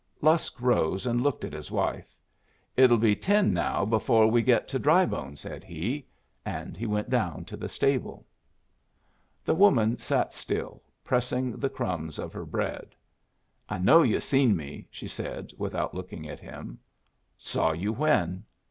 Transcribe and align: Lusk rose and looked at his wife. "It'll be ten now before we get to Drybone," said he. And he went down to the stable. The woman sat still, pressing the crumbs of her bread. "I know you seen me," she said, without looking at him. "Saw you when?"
Lusk 0.19 0.59
rose 0.59 1.05
and 1.05 1.21
looked 1.21 1.45
at 1.45 1.53
his 1.53 1.69
wife. 1.69 2.17
"It'll 2.75 2.97
be 2.97 3.15
ten 3.15 3.53
now 3.53 3.85
before 3.85 4.25
we 4.25 4.41
get 4.41 4.67
to 4.69 4.79
Drybone," 4.79 5.35
said 5.37 5.63
he. 5.63 6.07
And 6.43 6.75
he 6.75 6.87
went 6.87 7.11
down 7.11 7.45
to 7.45 7.55
the 7.55 7.69
stable. 7.69 8.25
The 9.45 9.53
woman 9.53 9.99
sat 9.99 10.33
still, 10.33 10.81
pressing 11.03 11.51
the 11.55 11.69
crumbs 11.69 12.17
of 12.17 12.33
her 12.33 12.45
bread. 12.45 12.95
"I 13.69 13.77
know 13.77 14.01
you 14.01 14.19
seen 14.21 14.55
me," 14.55 14.87
she 14.89 15.07
said, 15.07 15.51
without 15.59 15.93
looking 15.93 16.27
at 16.27 16.39
him. 16.39 16.79
"Saw 17.37 17.71
you 17.71 17.93
when?" 17.93 18.43